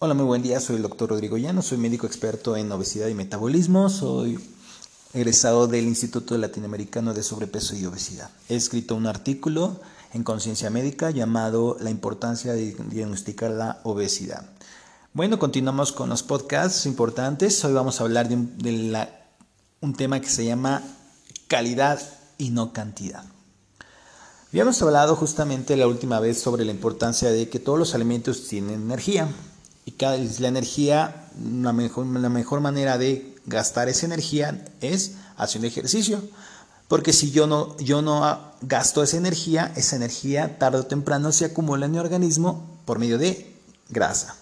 Hola, 0.00 0.14
muy 0.14 0.26
buen 0.26 0.42
día. 0.42 0.60
Soy 0.60 0.76
el 0.76 0.82
doctor 0.82 1.10
Rodrigo 1.10 1.38
Llano, 1.38 1.60
soy 1.60 1.76
médico 1.76 2.06
experto 2.06 2.56
en 2.56 2.70
obesidad 2.70 3.08
y 3.08 3.14
metabolismo. 3.14 3.88
Soy 3.88 4.38
egresado 5.12 5.66
del 5.66 5.88
Instituto 5.88 6.38
Latinoamericano 6.38 7.14
de 7.14 7.24
Sobrepeso 7.24 7.74
y 7.74 7.84
Obesidad. 7.84 8.30
He 8.48 8.54
escrito 8.54 8.94
un 8.94 9.08
artículo 9.08 9.80
en 10.14 10.22
Conciencia 10.22 10.70
Médica 10.70 11.10
llamado 11.10 11.76
La 11.80 11.90
importancia 11.90 12.52
de 12.52 12.76
diagnosticar 12.90 13.50
la 13.50 13.80
obesidad. 13.82 14.48
Bueno, 15.14 15.40
continuamos 15.40 15.90
con 15.90 16.10
los 16.10 16.22
podcasts 16.22 16.86
importantes. 16.86 17.64
Hoy 17.64 17.72
vamos 17.72 18.00
a 18.00 18.04
hablar 18.04 18.28
de 18.28 18.36
un, 18.36 19.94
tema 19.96 20.20
que 20.20 20.28
se 20.28 20.44
llama 20.44 20.80
calidad 21.48 22.00
y 22.38 22.50
no 22.50 22.72
cantidad. 22.72 23.24
Habíamos 24.50 24.80
hablado 24.80 25.16
justamente 25.16 25.76
la 25.76 25.88
última 25.88 26.20
vez 26.20 26.40
sobre 26.40 26.64
la 26.64 26.70
importancia 26.70 27.32
de 27.32 27.48
que 27.48 27.58
todos 27.58 27.80
los 27.80 27.96
alimentos 27.96 28.46
tienen 28.46 28.82
energía 28.82 29.28
y 29.88 30.40
la 30.40 30.48
energía, 30.48 31.30
la 31.42 31.72
mejor, 31.72 32.06
la 32.06 32.28
mejor 32.28 32.60
manera 32.60 32.98
de 32.98 33.34
gastar 33.46 33.88
esa 33.88 34.04
energía 34.04 34.62
es 34.82 35.12
haciendo 35.38 35.66
ejercicio. 35.66 36.22
Porque 36.88 37.14
si 37.14 37.30
yo 37.30 37.46
no, 37.46 37.74
yo 37.78 38.02
no 38.02 38.52
gasto 38.60 39.02
esa 39.02 39.16
energía, 39.16 39.72
esa 39.76 39.96
energía 39.96 40.58
tarde 40.58 40.80
o 40.80 40.86
temprano 40.86 41.32
se 41.32 41.46
acumula 41.46 41.86
en 41.86 41.92
mi 41.92 41.98
organismo 41.98 42.66
por 42.84 42.98
medio 42.98 43.16
de 43.16 43.54
grasa. 43.88 44.36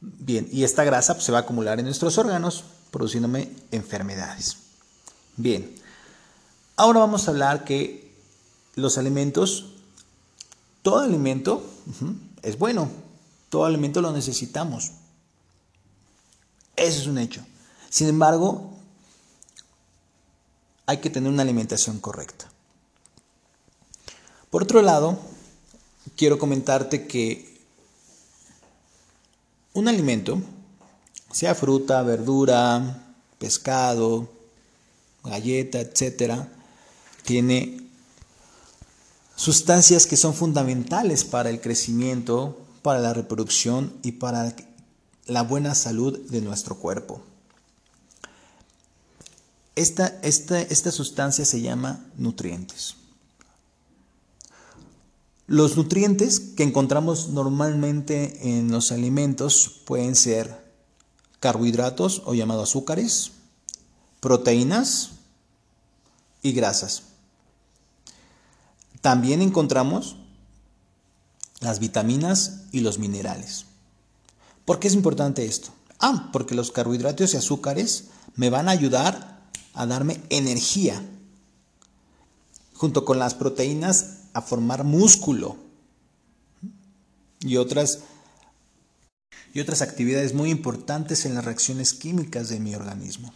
Bien, 0.00 0.48
y 0.52 0.62
esta 0.62 0.84
grasa 0.84 1.14
pues, 1.14 1.24
se 1.24 1.32
va 1.32 1.38
a 1.38 1.42
acumular 1.42 1.78
en 1.80 1.86
nuestros 1.86 2.18
órganos, 2.18 2.64
produciéndome 2.92 3.50
enfermedades. 3.72 4.58
Bien, 5.36 5.74
ahora 6.76 7.00
vamos 7.00 7.26
a 7.26 7.32
hablar 7.32 7.64
que 7.64 8.12
los 8.76 8.96
alimentos, 8.96 9.72
todo 10.82 11.00
alimento 11.00 11.64
es 12.42 12.58
bueno, 12.58 12.88
todo 13.52 13.66
alimento 13.66 14.00
lo 14.00 14.12
necesitamos. 14.12 14.92
Eso 16.74 17.00
es 17.02 17.06
un 17.06 17.18
hecho. 17.18 17.44
Sin 17.90 18.08
embargo, 18.08 18.72
hay 20.86 21.02
que 21.02 21.10
tener 21.10 21.30
una 21.30 21.42
alimentación 21.42 22.00
correcta. 22.00 22.50
Por 24.48 24.62
otro 24.62 24.80
lado, 24.80 25.18
quiero 26.16 26.38
comentarte 26.38 27.06
que 27.06 27.60
un 29.74 29.86
alimento, 29.86 30.40
sea 31.30 31.54
fruta, 31.54 32.00
verdura, 32.00 33.04
pescado, 33.38 34.30
galleta, 35.24 35.78
etcétera, 35.78 36.48
tiene 37.22 37.86
sustancias 39.36 40.06
que 40.06 40.16
son 40.16 40.32
fundamentales 40.32 41.24
para 41.24 41.50
el 41.50 41.60
crecimiento, 41.60 42.61
para 42.82 43.00
la 43.00 43.14
reproducción 43.14 43.92
y 44.02 44.12
para 44.12 44.54
la 45.26 45.42
buena 45.42 45.74
salud 45.74 46.18
de 46.28 46.40
nuestro 46.40 46.76
cuerpo. 46.76 47.22
Esta, 49.74 50.06
esta, 50.22 50.90
sustancia 50.90 51.44
se 51.44 51.62
llama 51.62 52.04
nutrientes. 52.18 52.96
Los 55.46 55.76
nutrientes 55.76 56.40
que 56.40 56.62
encontramos 56.62 57.30
normalmente 57.30 58.56
en 58.56 58.70
los 58.70 58.92
alimentos 58.92 59.80
pueden 59.86 60.14
ser 60.14 60.62
carbohidratos 61.40 62.22
o 62.26 62.34
llamados 62.34 62.70
azúcares, 62.70 63.32
proteínas 64.20 65.12
y 66.42 66.52
grasas. 66.52 67.04
También 69.00 69.42
encontramos 69.42 70.16
las 71.62 71.78
vitaminas 71.78 72.64
y 72.72 72.80
los 72.80 72.98
minerales. 72.98 73.66
¿Por 74.64 74.78
qué 74.78 74.88
es 74.88 74.94
importante 74.94 75.44
esto? 75.44 75.70
Ah, 75.98 76.30
porque 76.32 76.54
los 76.54 76.72
carbohidratos 76.72 77.32
y 77.32 77.36
azúcares 77.36 78.04
me 78.34 78.50
van 78.50 78.68
a 78.68 78.72
ayudar 78.72 79.40
a 79.74 79.86
darme 79.86 80.20
energía, 80.28 81.00
junto 82.74 83.04
con 83.04 83.18
las 83.18 83.34
proteínas 83.34 84.18
a 84.32 84.42
formar 84.42 84.84
músculo 84.84 85.56
y 87.40 87.56
otras, 87.56 88.00
y 89.54 89.60
otras 89.60 89.82
actividades 89.82 90.34
muy 90.34 90.50
importantes 90.50 91.24
en 91.24 91.34
las 91.34 91.44
reacciones 91.44 91.94
químicas 91.94 92.48
de 92.48 92.60
mi 92.60 92.74
organismo. 92.74 93.32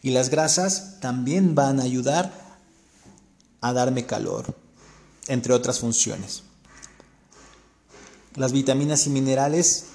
Y 0.00 0.10
las 0.10 0.30
grasas 0.30 1.00
también 1.00 1.56
van 1.56 1.80
a 1.80 1.84
ayudar 1.84 2.32
a 3.60 3.72
darme 3.72 4.06
calor, 4.06 4.56
entre 5.26 5.52
otras 5.54 5.80
funciones 5.80 6.44
las 8.38 8.52
vitaminas 8.52 9.06
y 9.06 9.10
minerales, 9.10 9.86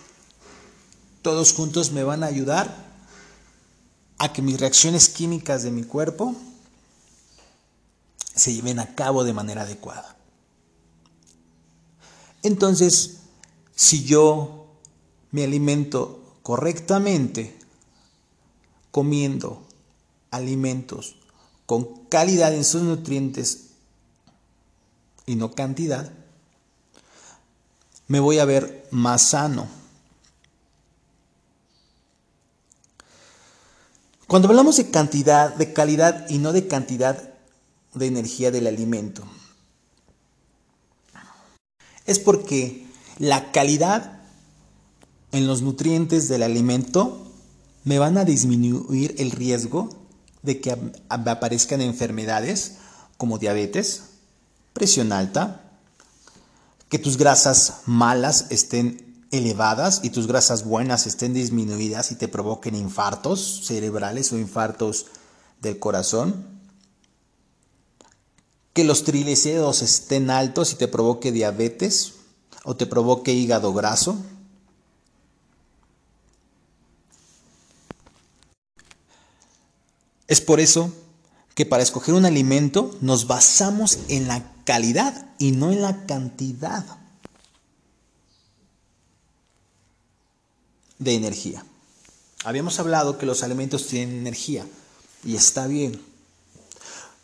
todos 1.21 1.53
juntos 1.53 1.91
me 1.91 2.03
van 2.03 2.23
a 2.23 2.27
ayudar 2.27 2.93
a 4.17 4.33
que 4.33 4.41
mis 4.41 4.59
reacciones 4.59 5.09
químicas 5.09 5.63
de 5.63 5.71
mi 5.71 5.83
cuerpo 5.83 6.35
se 8.35 8.53
lleven 8.53 8.79
a 8.79 8.95
cabo 8.95 9.23
de 9.23 9.33
manera 9.33 9.61
adecuada. 9.61 10.17
Entonces, 12.41 13.19
si 13.75 14.03
yo 14.03 14.67
me 15.31 15.45
alimento 15.45 16.37
correctamente, 16.43 17.57
comiendo 18.91 19.65
alimentos 20.29 21.15
con 21.65 22.05
calidad 22.07 22.53
en 22.53 22.65
sus 22.65 22.81
nutrientes 22.81 23.69
y 25.25 25.35
no 25.35 25.53
cantidad, 25.53 26.11
me 28.13 28.19
voy 28.19 28.37
a 28.37 28.45
ver 28.45 28.85
más 28.91 29.23
sano. 29.29 29.67
Cuando 34.27 34.49
hablamos 34.49 34.77
de 34.77 34.91
cantidad, 34.91 35.55
de 35.55 35.73
calidad 35.73 36.29
y 36.29 36.37
no 36.37 36.53
de 36.53 36.67
cantidad 36.67 37.33
de 37.95 38.05
energía 38.05 38.51
del 38.51 38.67
alimento, 38.67 39.23
es 42.05 42.19
porque 42.19 42.85
la 43.17 43.51
calidad 43.51 44.21
en 45.31 45.47
los 45.47 45.63
nutrientes 45.63 46.27
del 46.27 46.43
alimento 46.43 47.31
me 47.83 47.97
van 47.97 48.19
a 48.19 48.25
disminuir 48.25 49.15
el 49.17 49.31
riesgo 49.31 49.89
de 50.43 50.61
que 50.61 50.77
aparezcan 51.09 51.81
enfermedades 51.81 52.75
como 53.17 53.39
diabetes, 53.39 54.03
presión 54.71 55.13
alta, 55.13 55.62
que 56.93 56.99
tus 56.99 57.17
grasas 57.17 57.77
malas 57.87 58.45
estén 58.51 59.25
elevadas 59.31 60.01
y 60.03 60.11
tus 60.11 60.27
grasas 60.27 60.63
buenas 60.63 61.07
estén 61.07 61.33
disminuidas 61.33 62.11
y 62.11 62.15
te 62.15 62.27
provoquen 62.27 62.75
infartos 62.75 63.61
cerebrales 63.65 64.31
o 64.31 64.37
infartos 64.37 65.07
del 65.59 65.79
corazón. 65.79 66.45
Que 68.73 68.83
los 68.83 69.05
triglicéridos 69.05 69.81
estén 69.81 70.29
altos 70.29 70.71
y 70.71 70.75
te 70.75 70.87
provoque 70.87 71.31
diabetes 71.31 72.13
o 72.63 72.75
te 72.75 72.85
provoque 72.85 73.33
hígado 73.33 73.73
graso. 73.73 74.15
Es 80.27 80.41
por 80.41 80.59
eso 80.59 80.93
que 81.55 81.65
para 81.65 81.81
escoger 81.81 82.13
un 82.13 82.25
alimento 82.25 82.95
nos 83.01 83.25
basamos 83.25 83.97
en 84.09 84.27
la 84.27 84.52
calidad 84.65 85.29
y 85.37 85.51
no 85.51 85.71
en 85.71 85.81
la 85.81 86.05
cantidad 86.05 86.85
de 90.99 91.15
energía. 91.15 91.65
Habíamos 92.43 92.79
hablado 92.79 93.17
que 93.17 93.25
los 93.25 93.43
alimentos 93.43 93.87
tienen 93.87 94.17
energía 94.17 94.65
y 95.23 95.35
está 95.35 95.67
bien. 95.67 96.01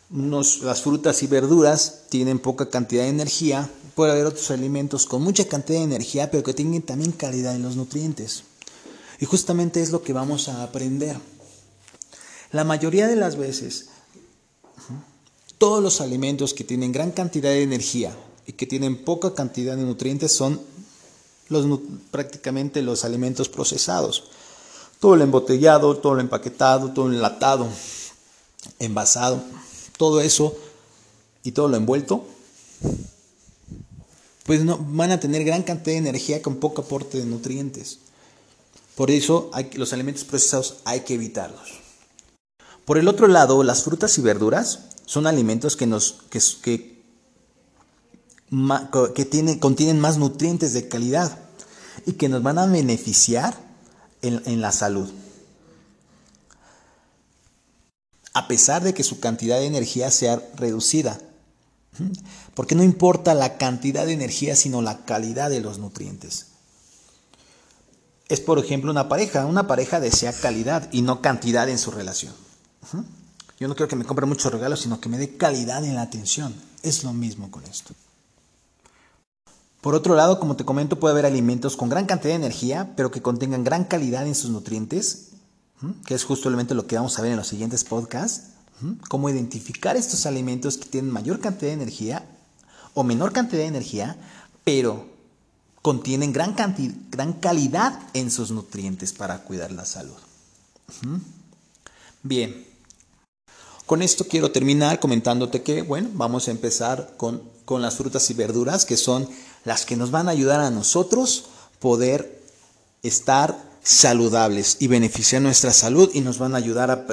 las 0.09 0.81
frutas 0.81 1.22
y 1.23 1.27
verduras 1.27 2.03
tienen 2.09 2.39
poca 2.39 2.69
cantidad 2.69 3.03
de 3.03 3.09
energía. 3.09 3.69
Puede 3.95 4.13
haber 4.13 4.25
otros 4.25 4.50
alimentos 4.51 5.06
con 5.06 5.21
mucha 5.21 5.45
cantidad 5.47 5.79
de 5.79 5.85
energía, 5.85 6.31
pero 6.31 6.44
que 6.44 6.53
tienen 6.53 6.81
también 6.81 7.11
calidad 7.11 7.56
en 7.56 7.63
los 7.63 7.75
nutrientes. 7.75 8.44
Y 9.19 9.25
justamente 9.25 9.81
es 9.81 9.91
lo 9.91 10.01
que 10.01 10.13
vamos 10.13 10.47
a 10.47 10.63
aprender. 10.63 11.18
La 12.51 12.63
mayoría 12.63 13.07
de 13.07 13.18
las 13.18 13.36
veces 13.36 13.89
todos 15.59 15.83
los 15.83 16.01
alimentos 16.01 16.56
que 16.56 16.63
tienen 16.63 16.91
gran 16.91 17.11
cantidad 17.11 17.50
de 17.51 17.61
energía 17.61 18.15
y 18.47 18.53
que 18.53 18.65
tienen 18.65 19.03
poca 19.03 19.35
cantidad 19.35 19.75
de 19.75 19.83
nutrientes 19.83 20.31
son 20.31 20.59
los, 21.50 21.79
prácticamente 22.09 22.81
los 22.81 23.03
alimentos 23.03 23.50
procesados. 23.50 24.23
Todo 25.00 25.17
lo 25.17 25.23
embotellado, 25.23 25.97
todo 25.97 26.15
lo 26.15 26.21
empaquetado, 26.21 26.91
todo 26.94 27.09
lo 27.09 27.15
enlatado, 27.15 27.67
envasado, 28.79 29.44
todo 29.97 30.21
eso 30.21 30.56
y 31.44 31.51
todo 31.51 31.67
lo 31.67 31.77
envuelto, 31.77 32.25
pues 34.45 34.63
no, 34.63 34.77
van 34.77 35.12
a 35.12 35.19
tener 35.19 35.44
gran 35.44 35.63
cantidad 35.63 35.94
de 35.95 36.09
energía 36.09 36.41
con 36.41 36.55
poco 36.55 36.83
aporte 36.83 37.17
de 37.17 37.25
nutrientes. 37.25 38.00
Por 38.95 39.12
eso 39.12 39.51
los 39.73 39.94
alimentos 39.94 40.23
procesados 40.23 40.77
hay 40.85 41.01
que 41.01 41.15
evitarlos. 41.15 41.79
Por 42.85 42.97
el 42.97 43.07
otro 43.07 43.27
lado, 43.27 43.62
las 43.63 43.83
frutas 43.83 44.17
y 44.17 44.21
verduras 44.21 44.88
son 45.09 45.25
alimentos 45.25 45.75
que, 45.75 45.88
nos, 45.88 46.17
que, 46.29 46.39
que, 46.61 47.01
que 49.15 49.25
tienen, 49.25 49.57
contienen 49.57 50.00
más 50.00 50.19
nutrientes 50.19 50.71
de 50.73 50.88
calidad. 50.88 51.35
y 52.06 52.13
que 52.13 52.29
nos 52.29 52.44
van 52.44 52.59
a 52.59 52.67
beneficiar 52.67 53.57
en, 54.21 54.44
en 54.45 54.61
la 54.61 54.71
salud. 54.71 55.09
A 58.35 58.47
pesar 58.47 58.83
de 58.83 58.94
que 58.94 59.03
su 59.03 59.19
cantidad 59.19 59.57
de 59.57 59.65
energía 59.65 60.11
sea 60.11 60.47
reducida. 60.56 61.19
Porque 62.53 62.75
no 62.75 62.83
importa 62.83 63.33
la 63.33 63.57
cantidad 63.57 64.05
de 64.05 64.13
energía, 64.13 64.55
sino 64.55 64.83
la 64.83 65.05
calidad 65.05 65.50
de 65.50 65.62
los 65.62 65.79
nutrientes. 65.79 66.45
Es, 68.27 68.41
por 68.41 68.59
ejemplo, 68.59 68.91
una 68.91 69.09
pareja. 69.09 69.47
Una 69.47 69.65
pareja 69.65 70.00
desea 70.00 70.33
calidad 70.33 70.88
y 70.91 71.01
no 71.01 71.23
cantidad 71.23 71.67
en 71.67 71.79
su 71.79 71.89
relación. 71.89 72.35
Yo 73.59 73.67
no 73.67 73.75
quiero 73.75 73.89
que 73.89 73.97
me 73.97 74.06
compre 74.06 74.25
muchos 74.25 74.51
regalos, 74.51 74.79
sino 74.79 75.01
que 75.01 75.09
me 75.09 75.17
dé 75.17 75.35
calidad 75.35 75.83
en 75.83 75.95
la 75.95 76.03
atención. 76.03 76.56
Es 76.81 77.03
lo 77.03 77.11
mismo 77.11 77.51
con 77.51 77.65
esto. 77.65 77.94
Por 79.81 79.95
otro 79.95 80.15
lado, 80.15 80.39
como 80.39 80.56
te 80.56 80.65
comento, 80.65 81.00
puede 81.00 81.13
haber 81.13 81.25
alimentos 81.25 81.75
con 81.75 81.89
gran 81.89 82.06
cantidad 82.06 82.31
de 82.33 82.38
energía, 82.38 82.94
pero 82.95 83.11
que 83.11 83.21
contengan 83.21 83.63
gran 83.63 83.83
calidad 83.83 84.27
en 84.27 84.35
sus 84.35 84.50
nutrientes, 84.50 85.31
que 86.06 86.15
es 86.15 86.23
justamente 86.23 86.73
lo 86.73 86.88
que 86.88 86.95
vamos 86.95 87.17
a 87.17 87.21
ver 87.21 87.31
en 87.31 87.38
los 87.38 87.47
siguientes 87.47 87.83
podcasts. 87.83 88.51
Cómo 89.09 89.29
identificar 89.29 89.97
estos 89.97 90.25
alimentos 90.25 90.77
que 90.77 90.88
tienen 90.88 91.12
mayor 91.12 91.41
cantidad 91.41 91.71
de 91.71 91.81
energía 91.81 92.25
o 92.94 93.03
menor 93.03 93.33
cantidad 93.33 93.62
de 93.62 93.67
energía, 93.67 94.15
pero 94.63 95.05
contienen 95.81 96.31
gran, 96.31 96.55
gran 97.09 97.33
calidad 97.33 98.00
en 98.13 98.31
sus 98.31 98.51
nutrientes 98.51 99.12
para 99.12 99.44
cuidar 99.44 99.71
la 99.71 99.85
salud. 99.85 100.15
Bien, 102.23 102.69
con 103.89 104.03
esto 104.03 104.27
quiero 104.27 104.51
terminar 104.51 105.00
comentándote 105.00 105.63
que, 105.63 105.81
bueno, 105.81 106.12
vamos 106.13 106.47
a 106.47 106.51
empezar 106.51 107.15
con, 107.18 107.41
con 107.65 107.81
las 107.81 107.95
frutas 107.95 108.30
y 108.30 108.36
verduras, 108.36 108.86
que 108.86 108.97
son 108.97 109.27
las 109.65 109.83
que 109.83 109.95
nos 109.95 110.12
van 110.12 110.27
a 110.27 110.31
ayudar 110.31 110.59
a 110.59 110.69
nosotros 110.69 111.45
poder 111.80 112.39
estar 113.01 113.57
saludables 113.81 114.77
y 114.80 114.86
beneficiar 114.86 115.41
nuestra 115.41 115.74
salud 115.74 116.12
y 116.13 116.21
nos 116.21 116.38
van 116.38 116.53
a 116.53 116.59
ayudar 116.59 116.91
a 116.91 117.06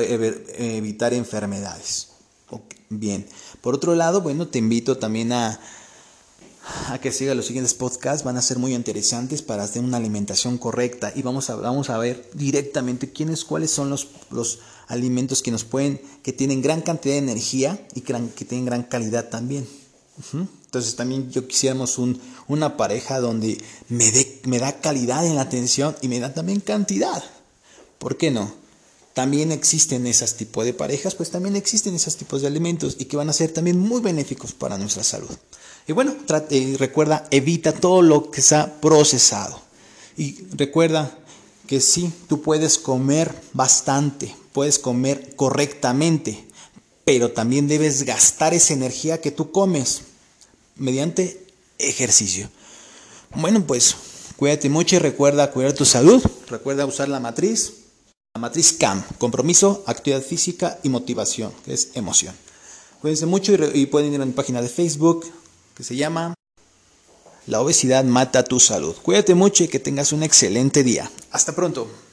evitar 0.59 1.15
enfermedades. 1.15 2.09
Bien, 2.91 3.27
por 3.63 3.75
otro 3.75 3.95
lado, 3.95 4.21
bueno, 4.21 4.49
te 4.49 4.59
invito 4.59 4.99
también 4.99 5.33
a, 5.33 5.59
a 6.89 6.99
que 6.99 7.11
siga 7.11 7.35
los 7.35 7.47
siguientes 7.47 7.73
podcasts, 7.73 8.23
van 8.23 8.37
a 8.37 8.43
ser 8.43 8.59
muy 8.59 8.75
interesantes 8.75 9.41
para 9.41 9.63
hacer 9.63 9.83
una 9.83 9.97
alimentación 9.97 10.59
correcta 10.59 11.11
y 11.17 11.23
vamos 11.23 11.49
a, 11.49 11.57
vamos 11.57 11.89
a 11.89 11.97
ver 11.97 12.29
directamente 12.35 13.13
quiénes, 13.13 13.47
cuáles 13.47 13.71
son 13.71 13.89
los 13.89 14.59
alimentos 14.87 15.43
que 15.43 15.51
nos 15.51 15.65
pueden, 15.65 16.01
que 16.23 16.33
tienen 16.33 16.63
gran 16.63 16.81
cantidad 16.81 17.15
de 17.15 17.19
energía 17.19 17.87
y 17.95 18.03
que, 18.03 18.15
tienen 18.45 18.67
gran 18.67 18.83
calidad 18.85 19.29
también. 19.29 19.67
Entonces 20.33 20.97
también 20.97 21.31
yo 21.31 21.47
quisiéramos 21.47 21.99
un, 21.99 22.21
una 22.49 22.77
pareja 22.77 23.21
donde 23.21 23.63
me, 23.89 24.11
dé, 24.11 24.41
me 24.45 24.59
da 24.59 24.81
calidad 24.81 25.27
en 25.27 25.37
la 25.37 25.43
atención 25.43 25.97
y 26.03 26.09
me 26.09 26.21
da 26.21 26.33
también 26.33 26.61
cantidad. 26.61 27.23
¿Por 27.99 28.17
qué 28.17 28.31
no? 28.31 28.53
También 29.15 29.51
existen 29.51 30.07
esos 30.07 30.35
tipos 30.35 30.65
de 30.67 30.75
parejas, 30.75 31.15
pues 31.15 31.31
también 31.31 31.57
existen 31.57 31.95
esos 31.95 32.17
tipos 32.17 32.43
de 32.43 32.49
alimentos 32.49 32.97
y 32.99 33.07
que 33.07 33.17
van 33.17 33.31
a 33.31 33.33
ser 33.33 33.51
también 33.51 33.79
muy 33.79 34.03
benéficos 34.03 34.53
para 34.53 34.77
nuestra 34.77 35.03
salud. 35.03 35.35
Y 35.89 35.93
bueno, 35.93 36.15
trate, 36.27 36.77
recuerda, 36.79 37.27
evita 37.31 37.73
todo 37.73 38.03
lo 38.03 38.31
que 38.31 38.43
sea 38.43 38.79
procesado. 38.81 39.59
Y 40.19 40.45
recuerda 40.53 41.17
que 41.67 41.81
sí, 41.81 42.13
tú 42.29 42.43
puedes 42.43 42.79
comer 42.79 43.35
bastante, 43.53 44.35
puedes 44.57 44.79
comer 44.79 45.37
correctamente, 45.37 46.43
pero 47.05 47.31
también 47.31 47.69
debes 47.69 48.05
gastar 48.05 48.55
esa 48.55 48.73
energía 48.73 49.21
que 49.21 49.31
tú 49.31 49.53
comes 49.53 50.01
mediante 50.77 51.47
ejercicio. 51.77 52.49
Bueno, 53.35 53.67
pues 53.67 53.95
cuídate 54.39 54.71
mucho 54.71 54.97
y 54.97 54.99
recuerda 54.99 55.51
cuidar 55.51 55.75
tu 55.75 55.85
salud. 55.85 56.25
Recuerda 56.49 56.87
usar 56.87 57.11
la 57.11 57.21
matriz, 57.21 57.71
la 58.35 58.41
matriz 58.41 58.73
CAM, 58.73 59.05
compromiso, 59.19 59.85
actividad 59.87 60.23
física 60.23 60.79
y 60.83 60.89
motivación, 60.89 61.53
que 61.67 61.75
es 61.75 61.91
emoción. 61.93 62.35
Cuídense 63.03 63.27
mucho 63.27 63.53
y, 63.75 63.85
pueden 63.85 64.15
ir 64.15 64.23
a 64.23 64.25
mi 64.25 64.33
página 64.33 64.63
de 64.63 64.71
Facebook 64.71 65.31
que 65.75 65.85
se 65.85 65.97
llama 65.97 66.33
La 67.47 67.61
obesidad 67.61 68.05
mata 68.05 68.43
tu 68.43 68.59
salud. 68.59 68.97
Cuídate 69.03 69.35
mucho 69.35 69.65
y 69.65 69.69
que 69.69 69.81
tengas 69.81 70.13
un 70.13 70.23
excelente 70.23 70.83
día. 70.83 71.11
Hasta 71.31 71.55
pronto. 71.55 72.06